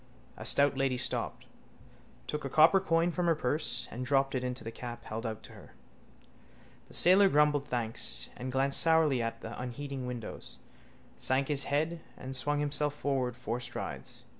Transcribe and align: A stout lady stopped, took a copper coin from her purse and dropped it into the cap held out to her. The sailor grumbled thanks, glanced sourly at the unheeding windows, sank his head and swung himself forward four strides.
A 0.35 0.47
stout 0.47 0.75
lady 0.75 0.97
stopped, 0.97 1.45
took 2.25 2.43
a 2.43 2.49
copper 2.49 2.79
coin 2.79 3.11
from 3.11 3.27
her 3.27 3.35
purse 3.35 3.87
and 3.91 4.03
dropped 4.03 4.33
it 4.33 4.43
into 4.43 4.63
the 4.63 4.71
cap 4.71 5.03
held 5.05 5.27
out 5.27 5.43
to 5.43 5.51
her. 5.51 5.75
The 6.87 6.95
sailor 6.95 7.29
grumbled 7.29 7.65
thanks, 7.65 8.27
glanced 8.49 8.79
sourly 8.81 9.21
at 9.21 9.41
the 9.41 9.55
unheeding 9.61 10.07
windows, 10.07 10.57
sank 11.19 11.49
his 11.49 11.65
head 11.65 12.01
and 12.17 12.35
swung 12.35 12.57
himself 12.57 12.95
forward 12.95 13.37
four 13.37 13.59
strides. 13.59 14.23